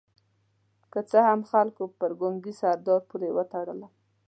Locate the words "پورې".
3.09-3.29